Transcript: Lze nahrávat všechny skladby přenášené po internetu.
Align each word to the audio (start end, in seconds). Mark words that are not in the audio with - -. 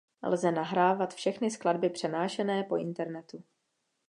Lze 0.23 0.51
nahrávat 0.51 1.13
všechny 1.13 1.51
skladby 1.51 1.89
přenášené 1.89 2.63
po 2.63 2.77
internetu. 2.77 3.43